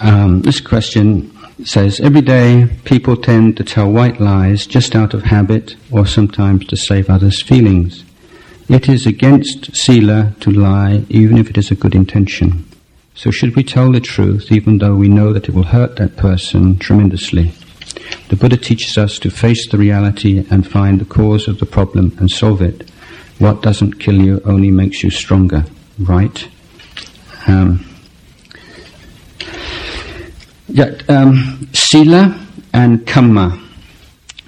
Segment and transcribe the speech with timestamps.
[0.00, 1.30] Um, this question
[1.64, 6.66] says Every day people tend to tell white lies just out of habit or sometimes
[6.68, 8.04] to save others' feelings.
[8.68, 12.64] It is against Sila to lie even if it is a good intention.
[13.14, 16.16] So should we tell the truth even though we know that it will hurt that
[16.16, 17.52] person tremendously?
[18.28, 22.16] The Buddha teaches us to face the reality and find the cause of the problem
[22.18, 22.88] and solve it.
[23.38, 25.64] What doesn't kill you only makes you stronger,
[25.98, 26.48] right?
[27.46, 27.84] Um,
[30.72, 32.38] yeah, um, sila
[32.72, 33.60] and kamma,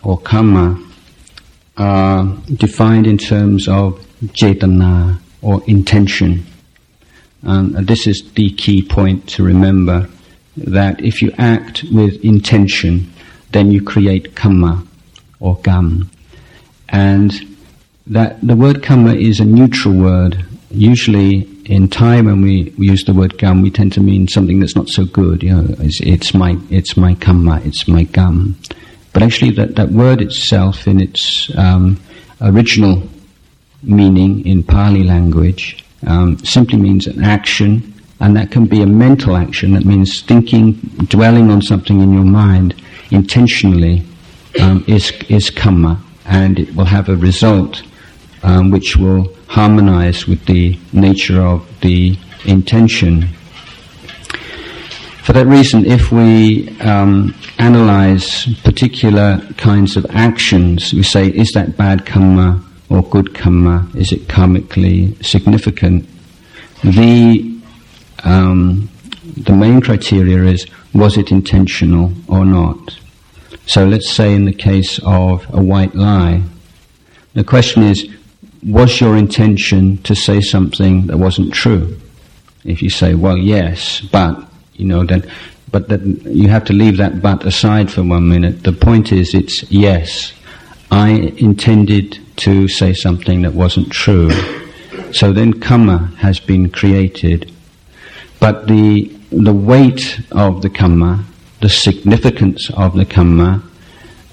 [0.03, 0.81] or karma,
[1.77, 3.98] are defined in terms of
[4.41, 6.47] cetana, or intention.
[7.43, 10.09] And this is the key point to remember
[10.57, 13.12] that if you act with intention,
[13.51, 14.87] then you create kamma,
[15.41, 16.09] or gam.
[16.89, 17.33] And
[18.07, 20.45] that the word kamma is a neutral word.
[20.70, 24.61] Usually in Thai, when we, we use the word gam, we tend to mean something
[24.61, 25.42] that's not so good.
[25.42, 28.56] You know, it's, it's my it's my kamma, it's my gam.
[29.12, 32.01] But actually, that, that word itself, in its um,
[32.41, 33.03] original
[33.83, 39.36] meaning in Pali language, um, simply means an action, and that can be a mental
[39.36, 39.73] action.
[39.75, 40.73] That means thinking,
[41.08, 42.75] dwelling on something in your mind
[43.11, 44.03] intentionally
[44.61, 47.83] um, is is kamma, and it will have a result
[48.43, 53.29] um, which will harmonize with the nature of the intention.
[55.23, 61.77] For that reason, if we um, analyze particular kinds of actions, we say, is that
[61.77, 63.89] bad karma or good karma?
[63.95, 66.09] Is it karmically significant?
[66.83, 67.61] The
[68.25, 68.89] um,
[69.37, 72.98] the main criteria is was it intentional or not.
[73.67, 76.43] So let's say in the case of a white lie,
[77.35, 78.09] the question is
[78.62, 81.98] was your intention to say something that wasn't true?
[82.64, 84.41] If you say, well, yes, but,
[84.74, 85.28] you know, then,
[85.70, 88.62] but then you have to leave that but aside for one minute.
[88.62, 90.33] The point is, it's yes.
[90.90, 94.30] I intended to say something that wasn't true.
[95.12, 97.51] So then kamma has been created.
[98.39, 101.24] But the, the weight of the kamma,
[101.61, 103.62] the significance of the kamma,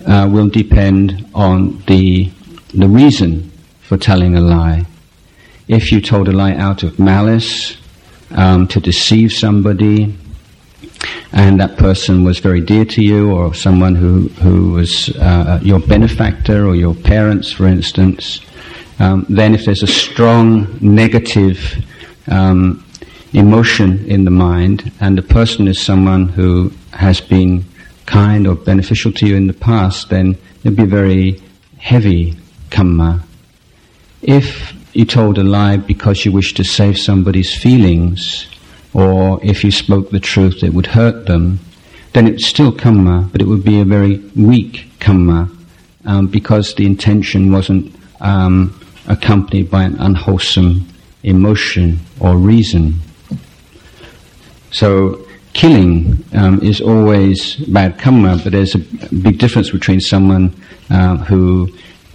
[0.06, 2.32] uh, will depend on the,
[2.74, 3.49] the reason
[3.90, 4.86] for telling a lie.
[5.68, 7.76] If you told a lie out of malice,
[8.30, 10.16] um, to deceive somebody,
[11.32, 15.80] and that person was very dear to you, or someone who, who was uh, your
[15.80, 18.42] benefactor, or your parents, for instance,
[19.00, 21.84] um, then if there's a strong negative
[22.28, 22.86] um,
[23.34, 27.66] emotion in the mind, and the person is someone who has been
[28.06, 31.42] kind or beneficial to you in the past, then it'd be very
[31.80, 32.38] heavy
[32.70, 33.24] kamma
[34.22, 38.48] if you told a lie because you wished to save somebody's feelings,
[38.94, 41.60] or if you spoke the truth that would hurt them,
[42.14, 45.56] then it's still kamma, but it would be a very weak kamma,
[46.06, 50.88] um, because the intention wasn't um, accompanied by an unwholesome
[51.24, 52.96] emotion or reason.
[54.72, 58.80] So killing um, is always bad kamma, but there's a
[59.14, 60.54] big difference between someone
[60.90, 61.70] uh, who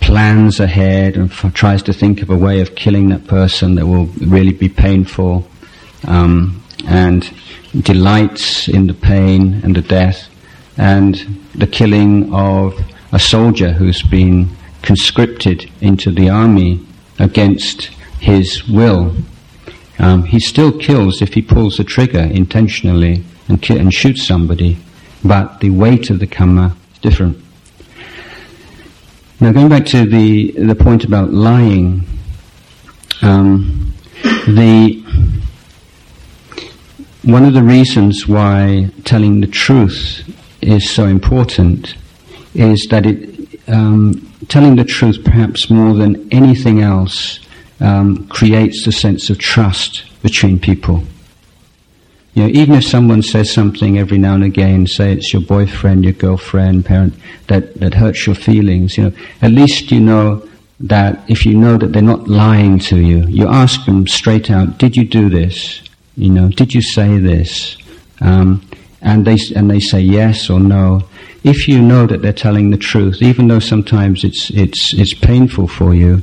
[0.05, 3.87] plans ahead and f- tries to think of a way of killing that person that
[3.87, 5.49] will really be painful
[6.07, 7.33] um, and
[7.81, 10.29] delights in the pain and the death
[10.77, 11.15] and
[11.55, 12.79] the killing of
[13.13, 14.49] a soldier who's been
[14.83, 16.85] conscripted into the army
[17.19, 17.85] against
[18.21, 19.15] his will.
[19.99, 24.77] Um, he still kills if he pulls the trigger intentionally and, ki- and shoots somebody,
[25.25, 27.44] but the weight of the kamma is different.
[29.41, 32.07] Now, going back to the the point about lying,
[33.23, 35.03] um, the
[37.23, 40.23] one of the reasons why telling the truth
[40.61, 41.97] is so important
[42.55, 47.41] is that it um, telling the truth, perhaps more than anything else,
[47.81, 51.03] um, creates a sense of trust between people.
[52.35, 56.05] You know, even if someone says something every now and again, say it's your boyfriend,
[56.05, 57.15] your girlfriend, parent,
[57.47, 60.47] that, that hurts your feelings, you know, at least you know
[60.81, 64.79] that if you know that they're not lying to you, you ask them straight out,
[64.79, 65.83] did you do this?
[66.17, 67.77] You know, did you say this?
[68.21, 68.69] Um,
[69.01, 71.05] and they, and they say yes or no.
[71.45, 75.69] If you know that they're telling the truth, even though sometimes it's, it's, it's painful
[75.69, 76.23] for you,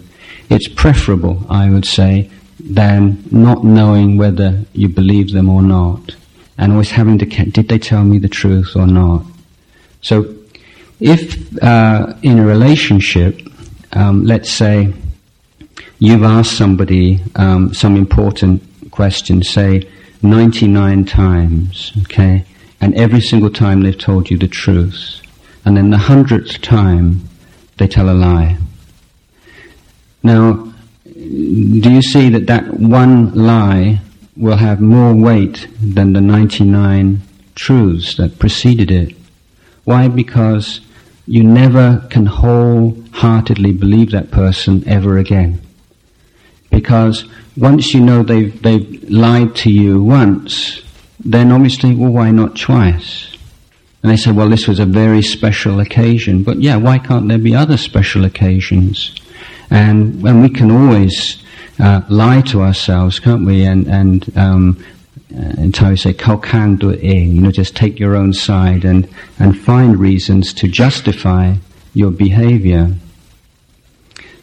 [0.49, 2.29] it's preferable, I would say,
[2.63, 6.15] than not knowing whether you believe them or not,
[6.57, 9.23] and always having to did they tell me the truth or not.
[10.01, 10.35] So,
[10.99, 13.41] if uh, in a relationship,
[13.93, 14.93] um, let's say
[15.99, 19.87] you've asked somebody um, some important question, say
[20.21, 22.45] 99 times, okay,
[22.79, 25.21] and every single time they've told you the truth.
[25.65, 27.21] And then the hundredth time,
[27.77, 28.57] they tell a lie.
[30.23, 30.70] Now,
[31.31, 34.01] do you see that that one lie
[34.35, 37.21] will have more weight than the 99
[37.55, 39.15] truths that preceded it?
[39.85, 40.09] Why?
[40.09, 40.81] Because
[41.25, 45.61] you never can wholeheartedly believe that person ever again.
[46.69, 47.25] Because
[47.55, 50.81] once you know they've, they've lied to you once,
[51.19, 53.37] then obviously, well, why not twice?
[54.03, 56.43] And they say, well, this was a very special occasion.
[56.43, 59.15] But yeah, why can't there be other special occasions?
[59.71, 61.43] And, and we can always
[61.79, 63.63] uh, lie to ourselves, can't we?
[63.63, 64.85] And, and um,
[65.29, 69.07] in Thai we say, kau kang ing, you know, just take your own side and,
[69.39, 71.55] and find reasons to justify
[71.93, 72.93] your behavior.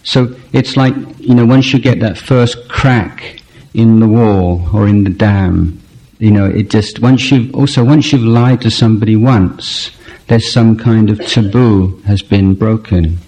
[0.02, 3.42] So it's like, you know, once you get that first crack
[3.74, 5.80] in the wall or in the dam,
[6.18, 9.90] you know, it just, once you've, also once you've lied to somebody once,
[10.28, 13.18] there's some kind of taboo has been broken.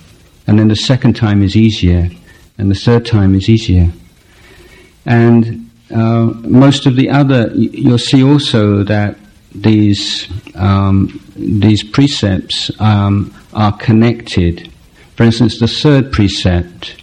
[0.46, 2.10] And then the second time is easier,
[2.58, 3.90] and the third time is easier.
[5.06, 9.16] And uh, most of the other, you'll see also that
[9.54, 14.72] these um, these precepts um, are connected.
[15.16, 17.02] For instance, the third precept: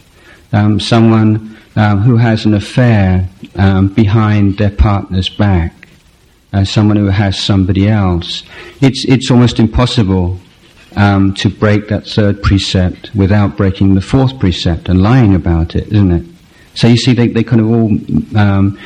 [0.54, 5.88] um, someone um, who has an affair um, behind their partner's back,
[6.54, 8.44] uh, someone who has somebody else.
[8.82, 10.40] It's it's almost impossible
[10.98, 15.88] um, to break that third precept without breaking the fourth precept and lying about it,
[15.94, 16.26] isn't it?
[16.74, 18.80] So you see, they, they kind of all um,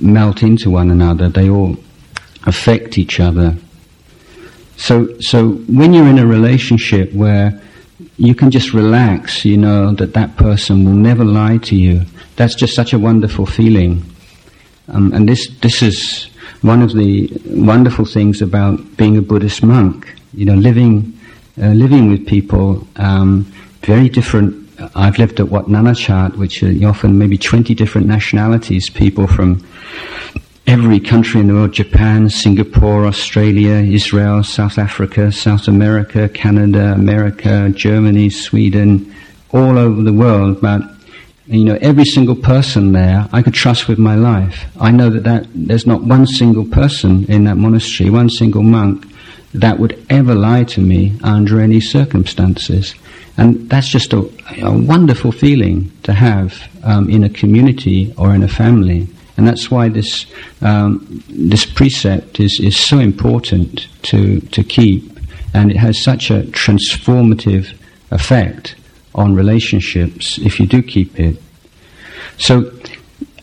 [0.00, 1.28] melt into one another.
[1.28, 1.76] They all
[2.46, 3.56] affect each other.
[4.76, 7.60] So, so when you're in a relationship where
[8.16, 12.02] you can just relax, you know that that person will never lie to you.
[12.36, 14.04] That's just such a wonderful feeling.
[14.88, 16.30] Um, and this, this is
[16.62, 20.14] one of the wonderful things about being a Buddhist monk.
[20.32, 21.17] You know, living,
[21.60, 23.44] uh, living with people, um,
[23.82, 29.26] very different I've lived at Wat Nanachat, which are often maybe 20 different nationalities, people
[29.26, 29.66] from
[30.68, 37.70] every country in the world, Japan, Singapore, Australia, Israel, South Africa, South America, Canada, America,
[37.70, 39.12] Germany, Sweden,
[39.50, 40.82] all over the world, but
[41.46, 44.66] you know, every single person there I could trust with my life.
[44.78, 49.06] I know that, that there's not one single person in that monastery, one single monk,
[49.54, 52.94] that would ever lie to me under any circumstances.
[53.36, 54.30] And that's just a,
[54.62, 59.06] a wonderful feeling to have um, in a community or in a family.
[59.36, 60.26] And that's why this,
[60.60, 65.18] um, this precept is, is so important to, to keep.
[65.54, 67.74] And it has such a transformative
[68.10, 68.74] effect
[69.14, 71.40] on relationships if you do keep it.
[72.38, 72.72] So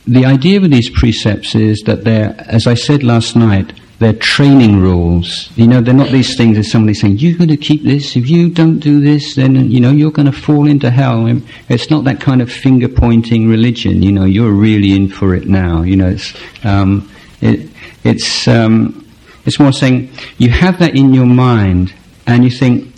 [0.07, 4.81] the idea with these precepts is that they're, as I said last night, they're training
[4.81, 5.49] rules.
[5.55, 8.15] You know, they're not these things that somebody saying, you're going to keep this.
[8.17, 11.25] If you don't do this, then, you know, you're going to fall into hell.
[11.69, 14.03] It's not that kind of finger pointing religion.
[14.03, 15.83] You know, you're really in for it now.
[15.83, 16.33] You know, it's,
[16.65, 17.09] um,
[17.39, 17.69] it,
[18.03, 19.07] it's, um,
[19.45, 21.93] it's more saying you have that in your mind
[22.27, 22.93] and you think,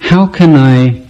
[0.00, 1.06] how can I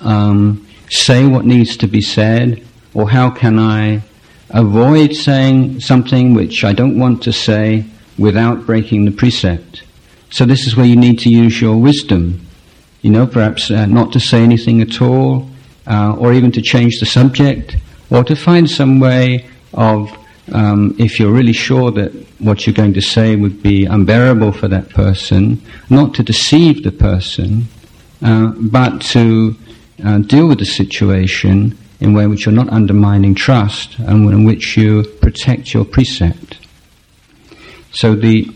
[0.00, 2.66] um, say what needs to be said?
[2.94, 4.02] Or how can I
[4.50, 7.84] avoid saying something which I don't want to say?
[8.18, 9.82] Without breaking the precept.
[10.30, 12.46] So this is where you need to use your wisdom.
[13.02, 15.50] You know, perhaps uh, not to say anything at all,
[15.86, 17.76] uh, or even to change the subject,
[18.10, 20.10] or to find some way of,
[20.52, 24.68] um, if you're really sure that what you're going to say would be unbearable for
[24.68, 27.66] that person, not to deceive the person,
[28.22, 29.56] uh, but to
[30.04, 34.44] uh, deal with the situation in a way which you're not undermining trust and in
[34.44, 36.58] which you protect your precept.
[37.92, 38.48] So the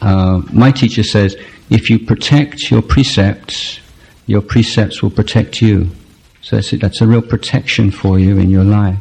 [0.00, 1.36] uh, my teacher says,
[1.70, 3.80] if you protect your precepts,
[4.26, 5.90] your precepts will protect you.
[6.42, 8.98] So that's, that's a real protection for you in your life.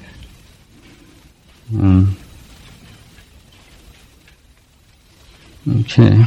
[1.71, 2.13] Mm.
[5.81, 6.25] Okay.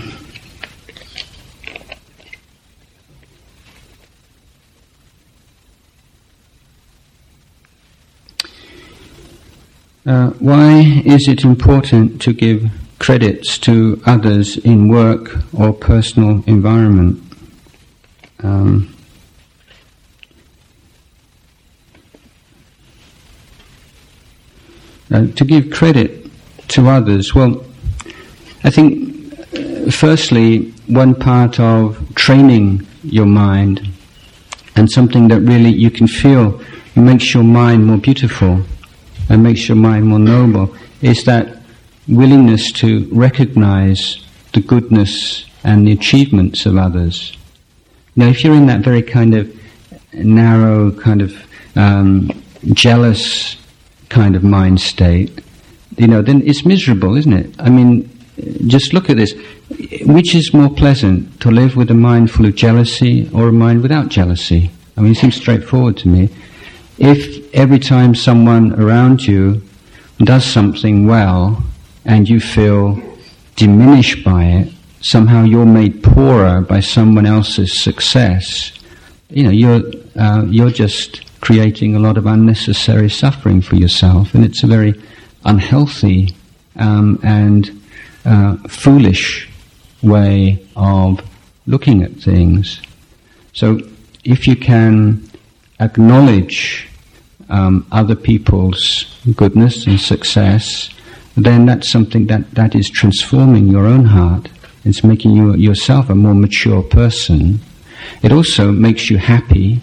[10.04, 17.22] Uh, why is it important to give credits to others in work or personal environment.
[18.42, 18.94] Um,
[25.10, 26.30] uh, to give credit
[26.68, 27.64] to others, well,
[28.64, 33.88] I think uh, firstly, one part of training your mind
[34.74, 36.60] and something that really you can feel
[36.94, 38.62] makes your mind more beautiful
[39.28, 41.55] and makes your mind more noble is that
[42.08, 47.36] willingness to recognize the goodness and the achievements of others.
[48.14, 49.54] Now, if you're in that very kind of
[50.12, 51.34] narrow, kind of
[51.74, 52.30] um,
[52.72, 53.56] jealous
[54.08, 55.40] kind of mind state,
[55.98, 57.54] you know, then it's miserable, isn't it?
[57.58, 58.08] I mean,
[58.66, 59.34] just look at this.
[60.02, 63.82] Which is more pleasant, to live with a mind full of jealousy or a mind
[63.82, 64.70] without jealousy?
[64.96, 66.30] I mean, it seems straightforward to me.
[66.98, 69.62] If every time someone around you
[70.18, 71.62] does something well
[72.06, 73.00] and you feel
[73.56, 78.72] diminished by it, somehow you're made poorer by someone else's success,
[79.28, 79.82] you know, you're,
[80.18, 84.94] uh, you're just creating a lot of unnecessary suffering for yourself, and it's a very
[85.44, 86.34] unhealthy
[86.76, 87.82] um, and
[88.24, 89.48] uh, foolish
[90.02, 91.20] way of
[91.66, 92.80] looking at things.
[93.52, 93.80] So,
[94.24, 95.28] if you can
[95.80, 96.88] acknowledge
[97.48, 100.90] um, other people's goodness and success,
[101.36, 104.48] then that's something that, that is transforming your own heart.
[104.84, 107.60] It's making you yourself a more mature person.
[108.22, 109.80] It also makes you happy.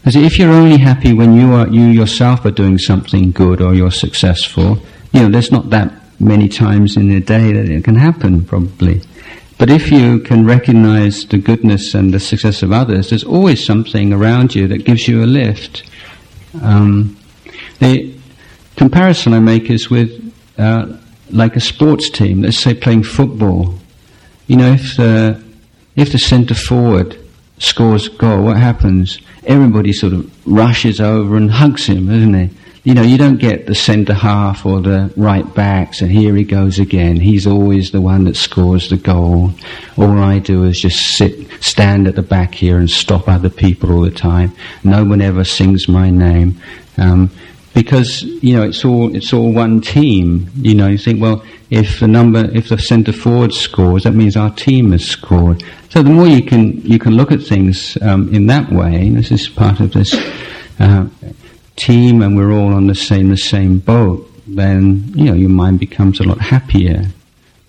[0.00, 3.74] Because if you're only happy when you are you yourself are doing something good or
[3.74, 4.78] you're successful,
[5.12, 9.00] you know, there's not that many times in a day that it can happen, probably.
[9.56, 14.12] But if you can recognize the goodness and the success of others, there's always something
[14.12, 15.82] around you that gives you a lift.
[16.62, 17.16] Um,
[17.80, 18.14] the
[18.76, 20.27] comparison I make is with
[20.58, 20.96] uh,
[21.30, 22.42] like a sports team.
[22.42, 23.74] Let's say playing football.
[24.46, 25.42] You know, if the
[25.96, 27.18] if the centre forward
[27.58, 29.18] scores a goal, what happens?
[29.44, 32.56] Everybody sort of rushes over and hugs him, doesn't he?
[32.88, 36.42] you know, you don't get the centre half or the right backs, and here he
[36.42, 37.16] goes again.
[37.16, 39.52] He's always the one that scores the goal.
[39.98, 43.92] All I do is just sit, stand at the back here and stop other people
[43.92, 44.54] all the time.
[44.84, 46.62] No one ever sings my name.
[46.96, 47.30] Um,
[47.82, 50.50] because, you know, it's all, it's all one team.
[50.56, 54.36] You know, you think, well, if the number, if the centre forward scores, that means
[54.36, 55.62] our team has scored.
[55.90, 59.30] So the more you can, you can look at things um, in that way, this
[59.30, 60.12] is part of this
[60.80, 61.06] uh,
[61.78, 65.78] team and we're all on the same the same boat, then you know your mind
[65.78, 67.04] becomes a lot happier.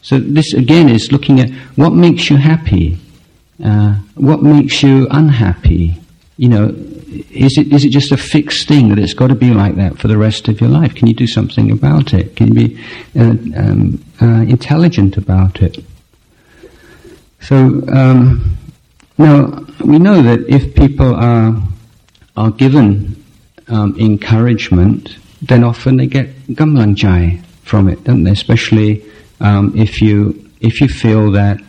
[0.02, 2.98] So this again is looking at what makes you happy,
[3.64, 5.96] uh, what makes you unhappy.
[6.38, 6.66] You know,
[7.12, 9.98] is it is it just a fixed thing that it's got to be like that
[9.98, 10.96] for the rest of your life?
[10.96, 12.36] Can you do something about it?
[12.36, 12.84] Can you be
[13.16, 15.78] uh, um, uh, intelligent about it?
[17.42, 18.58] So um,
[19.18, 21.56] now we know that if people are
[22.38, 23.24] are given
[23.68, 28.32] um, encouragement, then often they get gamlang jai from it, don't they?
[28.32, 29.04] Especially
[29.40, 31.60] um, if you if you feel that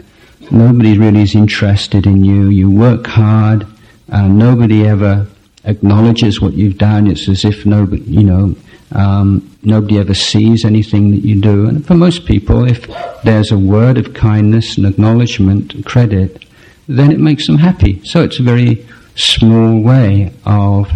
[0.50, 3.66] nobody really is interested in you, you work hard,
[4.10, 5.26] uh, nobody ever
[5.64, 7.06] acknowledges what you've done.
[7.06, 8.54] It's as if nobody, you know,
[8.92, 11.68] um, nobody ever sees anything that you do.
[11.68, 12.88] And for most people, if
[13.22, 16.44] there's a word of kindness and acknowledgement, and credit,
[16.88, 18.00] then it makes them happy.
[18.04, 20.90] So it's a very small way of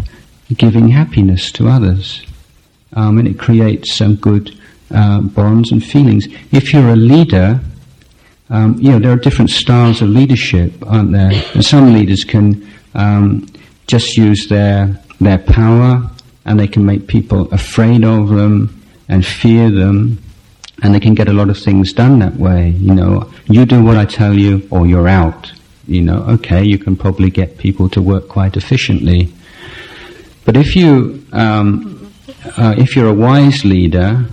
[0.56, 2.24] giving happiness to others.
[2.94, 4.58] Um, and it creates some good
[4.90, 6.26] uh, bonds and feelings.
[6.52, 7.60] If you're a leader,
[8.50, 11.32] um, you know, there are different styles of leadership, aren't there?
[11.54, 13.46] And some leaders can um,
[13.86, 16.10] just use their, their power
[16.44, 20.18] and they can make people afraid of them and fear them
[20.82, 22.70] and they can get a lot of things done that way.
[22.70, 25.52] You know, you do what I tell you or you're out.
[25.86, 29.32] You know, okay, you can probably get people to work quite efficiently.
[30.44, 32.12] But if you um,
[32.56, 34.26] uh, if you're a wise leader,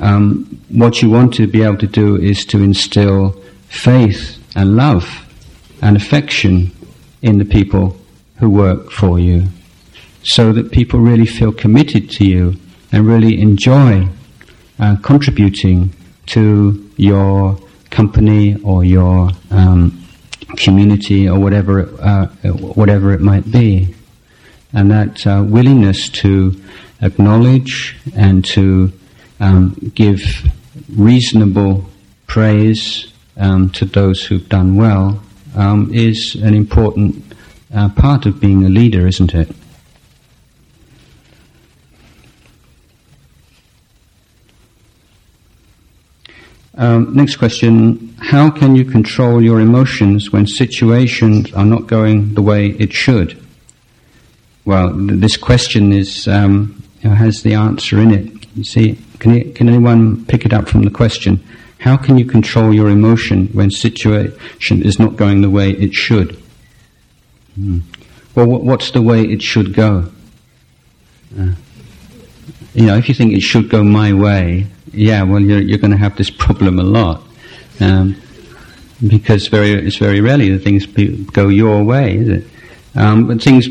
[0.00, 5.06] um, what you want to be able to do is to instill faith and love
[5.82, 6.72] and affection
[7.24, 7.96] in the people
[8.38, 9.46] who work for you,
[10.22, 12.54] so that people really feel committed to you
[12.92, 14.06] and really enjoy
[14.78, 15.90] uh, contributing
[16.26, 20.06] to your company or your um,
[20.58, 22.26] community or whatever uh,
[22.80, 23.94] whatever it might be.
[24.74, 26.60] And that uh, willingness to
[27.00, 28.92] acknowledge and to
[29.40, 30.20] um, give
[30.94, 31.86] reasonable
[32.26, 35.22] praise um, to those who've done well
[35.54, 37.22] um, is an important
[37.74, 39.50] uh, part of being a leader, isn't it?
[46.76, 52.42] Um, next question How can you control your emotions when situations are not going the
[52.42, 53.40] way it should?
[54.64, 58.46] well, this question is um, has the answer in it.
[58.56, 61.44] You see, can, you, can anyone pick it up from the question?
[61.78, 66.40] How can you control your emotion when situation is not going the way it should?
[67.54, 67.80] Hmm.
[68.34, 70.10] Well, what's the way it should go?
[71.38, 71.52] Uh,
[72.74, 75.92] you know, if you think it should go my way, yeah, well, you're, you're going
[75.92, 77.22] to have this problem a lot.
[77.80, 78.16] Um,
[79.06, 82.44] because very it's very rarely that things go your way, is it?
[82.94, 83.68] Um, but things,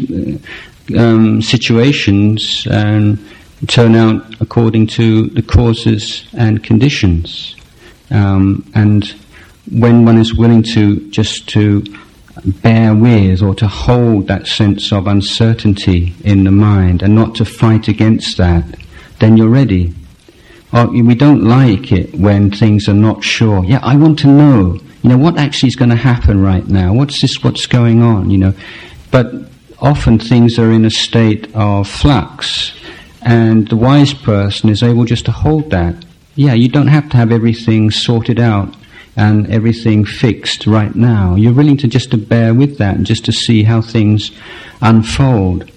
[0.97, 3.25] um, situations, um,
[3.67, 7.55] turn out according to the causes and conditions.
[8.13, 9.03] Um, and
[9.71, 11.83] when one is willing to just to
[12.45, 17.45] bear with or to hold that sense of uncertainty in the mind and not to
[17.45, 18.65] fight against that,
[19.19, 19.93] then you're ready.
[20.71, 23.63] Or we don't like it when things are not sure.
[23.63, 26.93] Yeah, I want to know, you know, what actually is going to happen right now?
[26.93, 28.53] What's this, what's going on, you know?
[29.11, 29.31] But
[29.79, 32.73] often things are in a state of flux
[33.21, 36.03] and the wise person is able just to hold that.
[36.35, 38.75] Yeah, you don't have to have everything sorted out
[39.15, 41.35] and everything fixed right now.
[41.35, 44.31] You're willing to just to bear with that and just to see how things
[44.81, 45.69] unfold.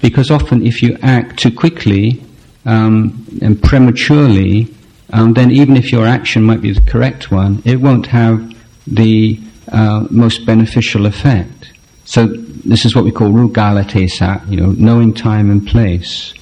[0.00, 2.22] Because often if you act too quickly
[2.64, 4.72] um, and prematurely,
[5.12, 8.54] um, then even if your action might be the correct one, it won't have
[8.86, 9.40] the
[9.72, 11.72] uh, most beneficial effect.
[12.04, 16.34] So this is what we call rugalatesa, you know, knowing time and place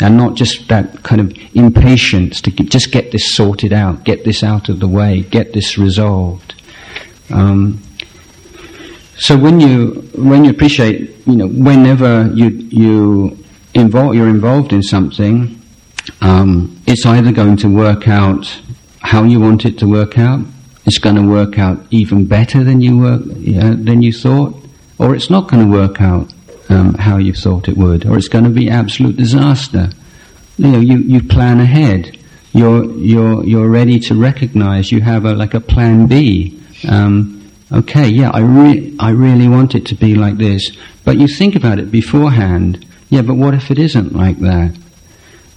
[0.00, 4.24] and not just that kind of impatience to get, just get this sorted out, get
[4.24, 6.54] this out of the way, get this resolved.
[7.30, 7.82] Um,
[9.18, 14.82] so when you when you appreciate, you know, whenever you you involve you're involved in
[14.82, 15.62] something,
[16.20, 18.60] um, it's either going to work out
[19.00, 20.40] how you want it to work out.
[20.84, 24.54] It's going to work out even better than you were than you thought,
[24.98, 26.32] or it's not going to work out
[26.68, 29.90] um, how you thought it would, or it's going to be absolute disaster.
[30.58, 32.18] You know, you, you plan ahead.
[32.52, 36.60] You're, you're, you're ready to recognize you have a, like a plan B.
[36.88, 40.76] Um, okay, yeah, I, re- I really want it to be like this.
[41.04, 42.86] But you think about it beforehand.
[43.10, 44.76] Yeah, but what if it isn't like that?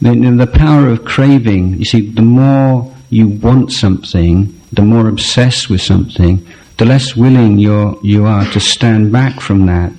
[0.02, 5.70] The, the power of craving, you see, the more you want something, the more obsessed
[5.70, 6.46] with something,
[6.78, 9.92] the less willing you're, you are to stand back from that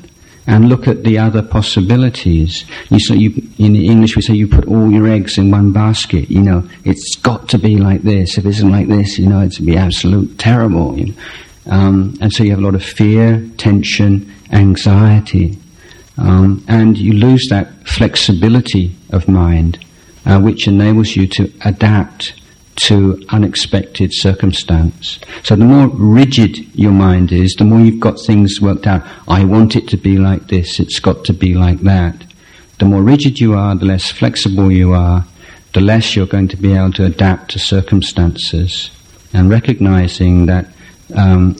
[0.50, 2.64] and look at the other possibilities.
[2.90, 6.28] You, so you, in English we say you put all your eggs in one basket.
[6.28, 8.36] You know, it's got to be like this.
[8.36, 10.98] If it isn't like this, you know, it's going to be absolute terrible.
[10.98, 11.14] You know?
[11.66, 15.56] um, and so you have a lot of fear, tension, anxiety,
[16.18, 19.78] um, and you lose that flexibility of mind,
[20.26, 22.39] uh, which enables you to adapt
[22.84, 25.18] to unexpected circumstance.
[25.42, 29.06] So the more rigid your mind is, the more you've got things worked out.
[29.28, 32.24] I want it to be like this, it's got to be like that.
[32.78, 35.26] The more rigid you are, the less flexible you are,
[35.74, 38.90] the less you're going to be able to adapt to circumstances.
[39.32, 40.66] And recognizing that
[41.14, 41.56] um,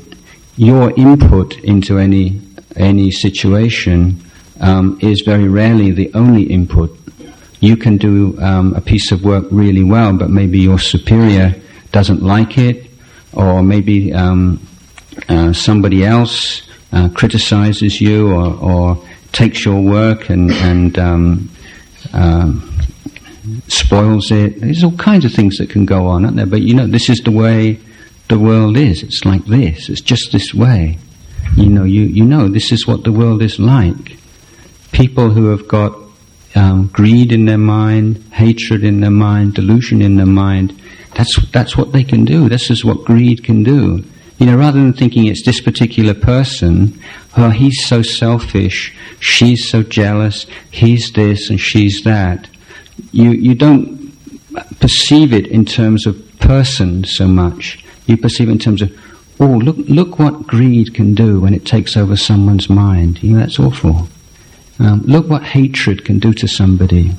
[0.57, 2.41] your input into any
[2.77, 4.21] any situation
[4.61, 7.00] um, is very rarely the only input
[7.61, 11.55] you can do um, a piece of work really well, but maybe your superior
[11.93, 12.91] doesn't like it,
[13.35, 14.67] or maybe um,
[15.29, 21.49] uh, somebody else uh, criticizes you or, or, takes your work and, and um,
[22.13, 22.77] um,
[23.69, 24.61] spoils it.
[24.61, 26.47] There's all kinds of things that can go on, aren't there?
[26.47, 27.79] But you know, this is the way
[28.27, 29.05] the world is.
[29.05, 29.89] It's like this.
[29.89, 30.99] It's just this way.
[31.57, 34.17] You know, you, you know, this is what the world is like.
[34.91, 35.97] People who have got
[36.55, 40.81] um, greed in their mind, hatred in their mind, delusion in their mind.
[41.15, 42.49] That's that's what they can do.
[42.49, 44.05] This is what greed can do.
[44.39, 46.99] You know, rather than thinking it's this particular person,
[47.37, 52.49] oh, he's so selfish, she's so jealous, he's this and she's that.
[53.13, 54.01] You you don't
[54.81, 57.85] perceive it in terms of person so much.
[58.07, 58.91] You perceive it in terms of,
[59.39, 63.23] oh, look look what greed can do when it takes over someone's mind.
[63.23, 64.09] You know, that's awful.
[64.81, 67.13] Um, look what hatred can do to somebody.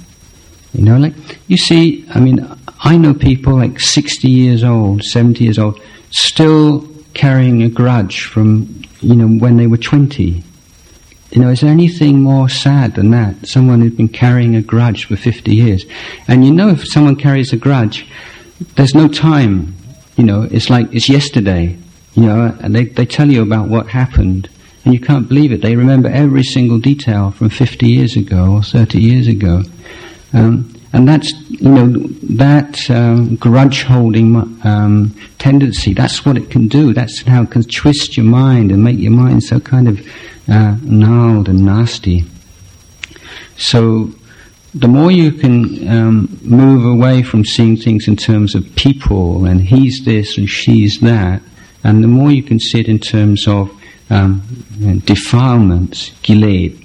[0.74, 1.14] You know, like,
[1.48, 2.48] you see, I mean,
[2.80, 8.82] I know people like 60 years old, 70 years old, still carrying a grudge from,
[9.02, 10.44] you know, when they were 20.
[11.32, 13.48] You know, is there anything more sad than that?
[13.48, 15.86] Someone who's been carrying a grudge for 50 years.
[16.28, 18.08] And you know, if someone carries a grudge,
[18.76, 19.76] there's no time.
[20.18, 21.78] You know, it's like it's yesterday.
[22.16, 24.50] You know, and they, they tell you about what happened.
[24.84, 25.62] And you can't believe it.
[25.62, 29.64] They remember every single detail from 50 years ago or 30 years ago.
[30.34, 31.88] Um, and that's, you know,
[32.36, 36.94] that um, grudge holding um, tendency, that's what it can do.
[36.94, 40.06] That's how it can twist your mind and make your mind so kind of
[40.50, 42.26] uh, gnarled and nasty.
[43.58, 44.12] So,
[44.74, 49.62] the more you can um, move away from seeing things in terms of people and
[49.62, 51.42] he's this and she's that,
[51.84, 53.70] and the more you can see it in terms of
[54.12, 54.44] um,
[55.06, 56.78] defilements, kiled,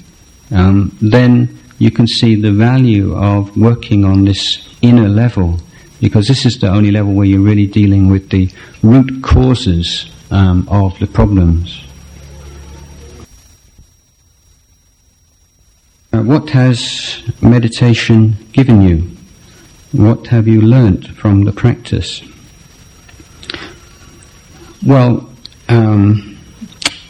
[0.52, 5.60] um, then you can see the value of working on this inner level,
[6.00, 8.48] because this is the only level where you're really dealing with the
[8.82, 11.82] root causes um, of the problems.
[16.12, 19.10] Uh, what has meditation given you?
[19.92, 22.22] What have you learnt from the practice?
[24.84, 25.28] Well,
[25.68, 26.35] um,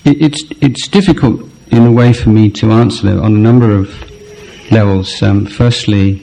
[0.06, 3.72] it, it's it's difficult in a way for me to answer that on a number
[3.72, 3.90] of
[4.70, 5.22] levels.
[5.22, 6.22] Um, firstly,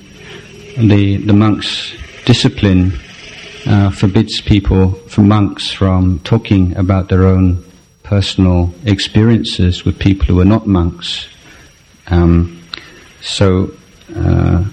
[0.77, 1.93] the the monks'
[2.25, 2.93] discipline
[3.67, 7.63] uh, forbids people, for monks, from talking about their own
[8.03, 11.27] personal experiences with people who are not monks.
[12.07, 12.61] Um,
[13.21, 13.71] so
[14.15, 14.65] uh,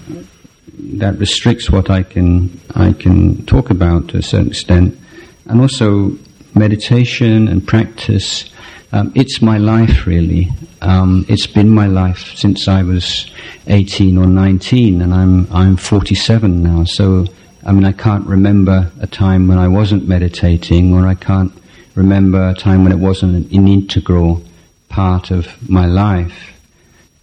[0.98, 4.98] that restricts what I can I can talk about to a certain extent,
[5.46, 6.16] and also
[6.54, 8.50] meditation and practice.
[8.92, 10.48] Um, it's my life, really.
[10.82, 13.30] Um, it's been my life since I was
[13.68, 16.84] 18 or 19, and I'm I'm 47 now.
[16.84, 17.26] So,
[17.64, 21.52] I mean, I can't remember a time when I wasn't meditating, or I can't
[21.94, 24.42] remember a time when it wasn't an, integral
[24.88, 26.52] part of my life.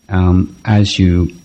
[0.08, 1.36] Um, as you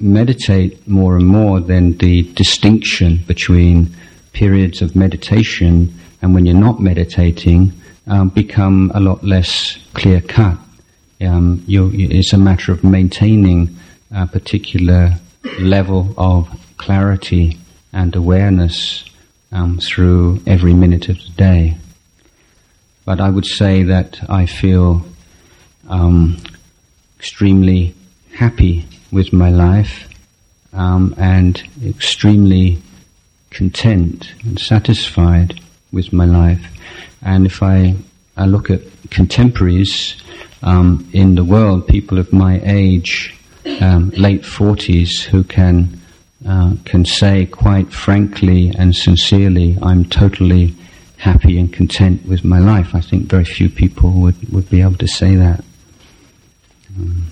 [0.00, 3.94] meditate more and more, then the distinction between
[4.32, 7.72] periods of meditation and when you're not meditating
[8.08, 10.58] um, become a lot less clear cut.
[11.20, 13.76] Um, it's a matter of maintaining
[14.10, 15.14] a particular
[15.60, 17.58] level of clarity
[17.92, 19.04] and awareness
[19.52, 21.76] um, through every minute of the day.
[23.04, 25.04] But I would say that I feel
[25.88, 26.38] um,
[27.18, 27.94] extremely
[28.34, 30.08] happy with my life
[30.72, 32.78] um, and extremely
[33.50, 35.60] content and satisfied
[35.92, 36.64] with my life.
[37.22, 37.94] And if I,
[38.36, 40.16] I look at contemporaries
[40.62, 43.34] um, in the world, people of my age,
[43.80, 46.00] um, late 40s, who can,
[46.46, 50.74] uh, can say quite frankly and sincerely, I'm totally
[51.16, 52.94] happy and content with my life.
[52.94, 55.64] I think very few people would, would be able to say that.
[56.96, 57.26] Um,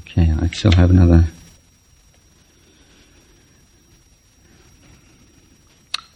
[0.00, 1.26] okay, I still have another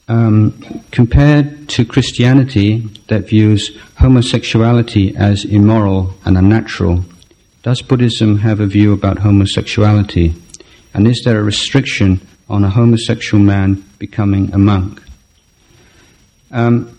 [0.08, 7.04] um, compared to Christianity that views homosexuality as immoral and unnatural,
[7.62, 10.34] does Buddhism have a view about homosexuality?
[10.94, 15.00] And is there a restriction on a homosexual man becoming a monk?
[16.50, 16.98] Um,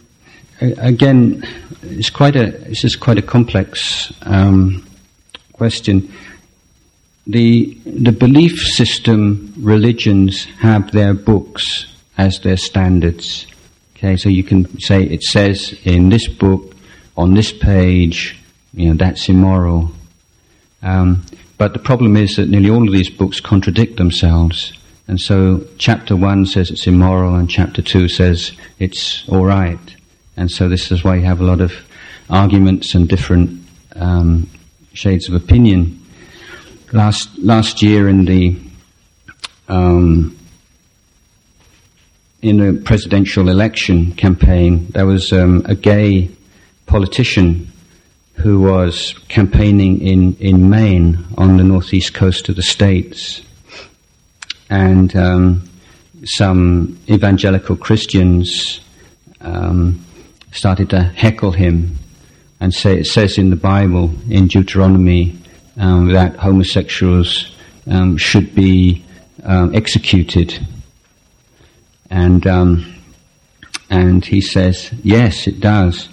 [0.59, 1.43] again,
[1.83, 4.85] it's quite a this is quite a complex um,
[5.51, 6.11] question.
[7.27, 13.47] The the belief system religions have their books as their standards.
[13.95, 16.75] Okay, so you can say it says in this book,
[17.15, 18.39] on this page,
[18.73, 19.91] you know, that's immoral.
[20.81, 21.25] Um,
[21.57, 24.73] but the problem is that nearly all of these books contradict themselves.
[25.07, 29.95] And so chapter one says it's immoral and chapter two says it's alright.
[30.35, 31.73] And so this is why you have a lot of
[32.29, 33.61] arguments and different
[33.95, 34.49] um,
[34.93, 36.01] shades of opinion.
[36.91, 38.59] Last, last year in the
[39.67, 40.37] um,
[42.43, 46.29] in a presidential election campaign, there was um, a gay
[46.85, 47.71] politician
[48.33, 53.41] who was campaigning in, in Maine on the northeast coast of the States.
[54.69, 55.69] And um,
[56.25, 58.81] some evangelical Christians
[59.39, 60.03] um,
[60.51, 61.95] started to heckle him
[62.59, 65.37] and say it says in the Bible, in Deuteronomy,
[65.77, 67.55] um, that homosexuals
[67.87, 69.01] um, should be
[69.43, 70.59] um, executed
[72.13, 72.93] and um,
[73.89, 76.09] and he says, yes, it does.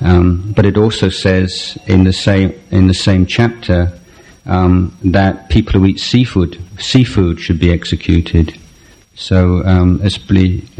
[0.00, 3.92] Um, but it also says in the same in the same chapter
[4.46, 8.58] um, that people who eat seafood seafood should be executed.
[9.16, 10.18] So um, it's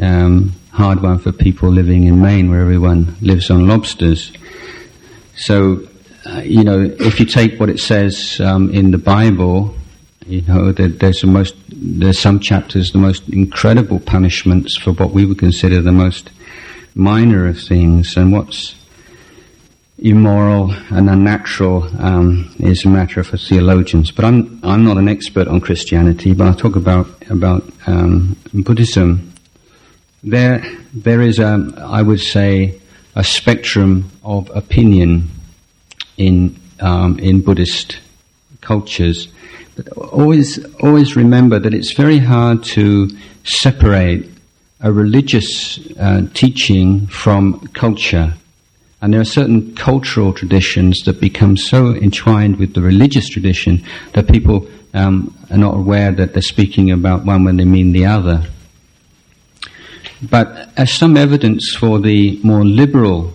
[0.01, 4.33] um, hard one for people living in Maine, where everyone lives on lobsters.
[5.37, 5.89] So
[6.25, 9.75] uh, you know, if you take what it says um, in the Bible
[10.31, 15.11] you know, there, there's the most, there's some chapters, the most incredible punishments for what
[15.11, 16.31] we would consider the most
[16.95, 18.77] minor of things, and what's
[19.99, 24.13] immoral and unnatural um, is a matter for theologians.
[24.13, 29.33] But I'm I'm not an expert on Christianity, but I'll talk about about um, Buddhism.
[30.23, 30.65] There
[30.95, 32.81] there is a I would say
[33.17, 35.31] a spectrum of opinion
[36.17, 37.99] in um, in Buddhist
[38.61, 39.29] cultures
[39.77, 43.09] But always, always remember that it's very hard to
[43.45, 44.29] separate
[44.81, 48.35] a religious uh, teaching from culture.
[49.01, 54.29] And there are certain cultural traditions that become so entwined with the religious tradition that
[54.29, 58.45] people um, are not aware that they're speaking about one when they mean the other.
[60.23, 63.33] But as some evidence for the more liberal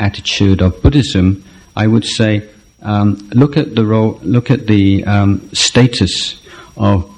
[0.00, 1.44] attitude of Buddhism,
[1.76, 2.48] I would say
[2.84, 6.40] um, look at the role, look at the um, status
[6.76, 7.10] of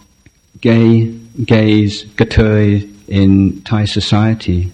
[0.60, 1.06] gay,
[1.44, 4.72] gays, gatoi in Thai society.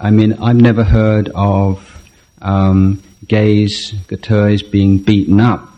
[0.00, 2.02] I mean, I've never heard of
[2.40, 5.68] um, gays, gatois being beaten up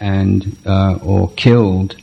[0.00, 1.96] and uh, or killed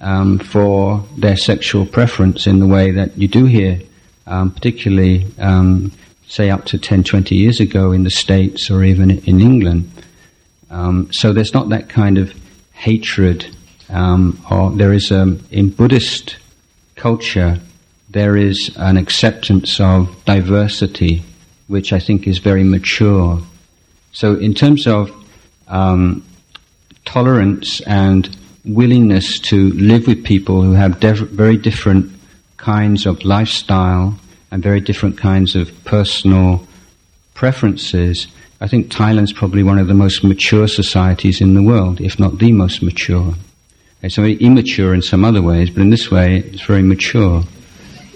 [0.00, 3.80] um, for their sexual preference in the way that you do here,
[4.26, 5.92] um, particularly um,
[6.26, 9.90] say up to 10, 20 years ago in the States or even in England.
[10.74, 12.34] Um, so there's not that kind of
[12.72, 13.46] hatred,
[13.90, 16.36] um, or there is a, in Buddhist
[16.96, 17.60] culture,
[18.10, 21.22] there is an acceptance of diversity,
[21.68, 23.40] which I think is very mature.
[24.10, 25.12] So in terms of
[25.68, 26.24] um,
[27.04, 32.12] tolerance and willingness to live with people who have very different
[32.56, 34.18] kinds of lifestyle
[34.50, 36.66] and very different kinds of personal
[37.34, 38.26] preferences,
[38.64, 42.38] I think Thailand's probably one of the most mature societies in the world, if not
[42.38, 43.34] the most mature.
[44.00, 47.42] It's very immature in some other ways, but in this way, it's very mature.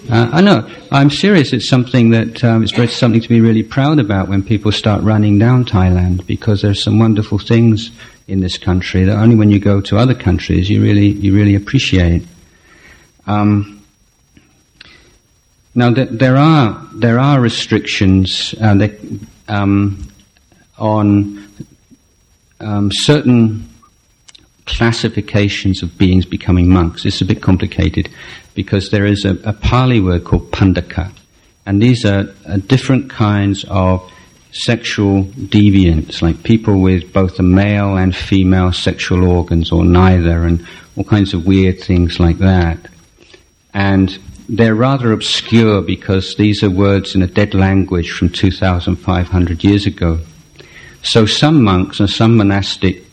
[0.09, 0.67] Uh, I know.
[0.91, 1.53] I'm serious.
[1.53, 5.37] It's something that um, it's something to be really proud about when people start running
[5.37, 7.91] down Thailand, because there's some wonderful things
[8.27, 11.53] in this country that only when you go to other countries you really you really
[11.53, 12.23] appreciate.
[13.27, 13.85] Um,
[15.75, 18.99] now th- there are there are restrictions uh, that,
[19.47, 20.09] um,
[20.79, 21.47] on
[22.59, 23.69] um, certain
[24.65, 27.05] classifications of beings becoming monks.
[27.05, 28.09] It's a bit complicated
[28.53, 31.11] because there is a, a Pali word called pandaka,
[31.65, 32.23] and these are,
[32.67, 34.11] different kinds of
[34.51, 40.65] sexual deviants, like people with both a male and female sexual organs or neither, and
[40.95, 42.79] all kinds of weird things like that.
[43.73, 49.85] And they're rather obscure because these are words in a dead language from 2,500 years
[49.85, 50.19] ago.
[51.01, 53.03] So some monks and some monastic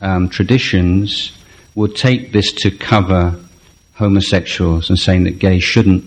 [0.00, 1.32] um, traditions
[1.74, 3.38] would take this to cover
[3.94, 6.04] homosexuals and saying that gays shouldn't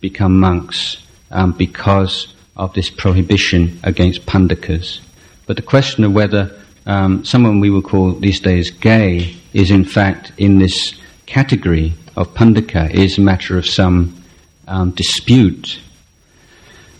[0.00, 0.98] become monks
[1.30, 5.00] um, because of this prohibition against pandakas.
[5.46, 9.84] But the question of whether um, someone we would call these days gay is in
[9.84, 10.94] fact in this
[11.26, 14.22] category of pandaka is a matter of some
[14.68, 15.80] um, dispute.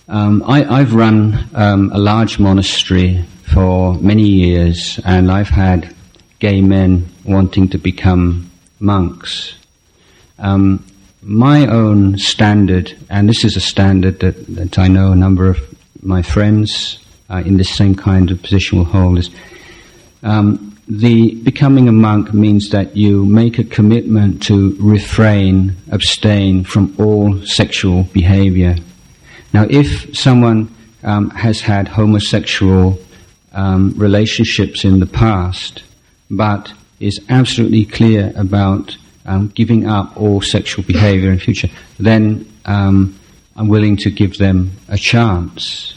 [0.09, 5.95] Um, I, have run um, a large monastery for many years, and I've had
[6.39, 8.51] gay men wanting to become
[8.81, 9.55] monks.
[10.39, 10.85] Um,
[11.23, 15.59] my own standard, and this is a standard that, that I know a number of
[16.03, 16.99] my friends
[17.31, 19.31] uh, in this same kind of position will hold, is
[20.25, 26.95] um, the becoming a monk means that you make a commitment to refrain, abstain from
[26.99, 28.77] all sexual behavior.
[29.53, 30.75] Now, if someone
[31.05, 32.99] um, has had homosexual
[33.53, 35.83] um, relationships in the past,
[36.31, 43.19] but is absolutely clear about um, giving up all sexual behavior in future, then um,
[43.57, 45.95] I'm willing to give them a chance.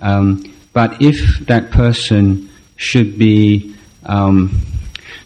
[0.00, 4.60] Um, but if that person should be, um,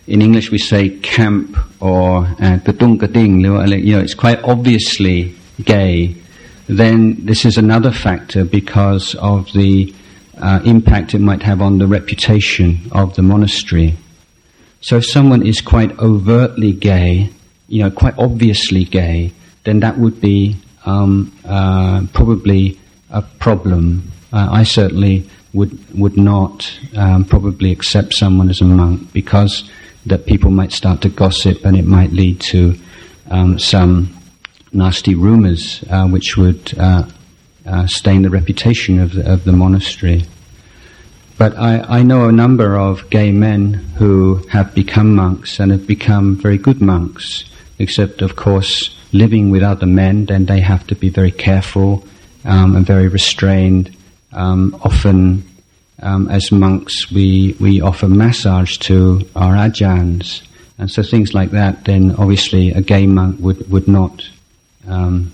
[0.06, 5.34] in English we say camp or uh, you know, it's quite obviously
[5.64, 6.16] gay,
[6.68, 9.94] then this is another factor because of the
[10.40, 13.96] uh, impact it might have on the reputation of the monastery.
[14.80, 17.30] So if someone is quite overtly gay,
[17.68, 19.32] you know, quite obviously gay,
[19.64, 22.78] then that would be um, uh, probably
[23.10, 24.12] a problem.
[24.32, 29.68] Uh, I certainly would would not um, probably accept someone as a monk because
[30.04, 32.78] that people might start to gossip and it might lead to
[33.30, 34.14] um, some
[34.72, 36.78] nasty rumors uh, which would
[37.66, 40.24] uh, stain the reputation of the, of the monastery.
[41.38, 45.86] But I, I know a number of gay men who have become monks and have
[45.86, 47.44] become very good monks
[47.78, 52.04] except of course living with other men, then they have to be very careful
[52.44, 53.94] um, and very restrained.
[54.32, 55.44] Um, often,
[56.02, 60.42] um, as monks, we, we offer massage to our ajahns,
[60.78, 61.84] and so things like that.
[61.84, 64.22] Then, obviously, a gay monk would would not
[64.86, 65.32] um,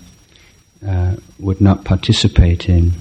[0.86, 2.92] uh, would not participate in.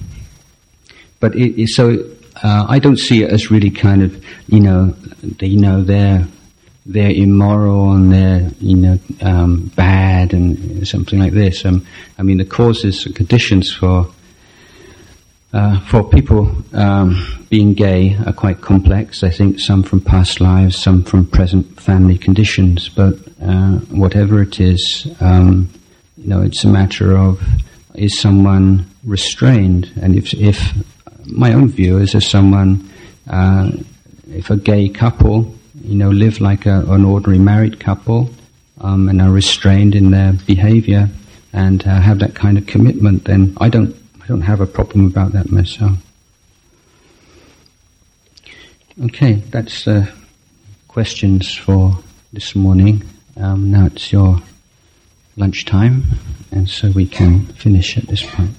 [1.20, 2.04] But it, it, so
[2.42, 4.94] uh, I don't see it as really kind of you know
[5.40, 6.26] you know they're
[6.86, 11.64] they're immoral and they're you know um, bad and something like this.
[11.64, 11.86] Um,
[12.18, 14.08] I mean, the causes and conditions for
[15.52, 19.22] uh, for people um, being gay are quite complex.
[19.22, 22.88] I think some from past lives, some from present family conditions.
[22.88, 25.68] But uh, whatever it is, um,
[26.16, 27.40] you know, it's a matter of
[27.94, 29.92] is someone restrained?
[30.00, 30.72] And if, if
[31.26, 32.90] my own view is as someone,
[33.28, 33.70] uh,
[34.30, 38.30] if a gay couple, you know, live like a, an ordinary married couple
[38.80, 41.08] um, and are restrained in their behavior
[41.52, 45.06] and uh, have that kind of commitment, then I don't, I don't have a problem
[45.06, 45.98] about that myself.
[49.04, 50.06] Okay, that's uh,
[50.88, 51.98] questions for
[52.32, 53.02] this morning.
[53.36, 54.38] Um, now it's your
[55.36, 56.04] lunchtime,
[56.52, 58.50] and so we can finish at this point.